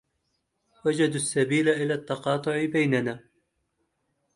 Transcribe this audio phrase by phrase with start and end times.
[0.85, 3.19] وجدوا السبيل إلى التقاطع بيننا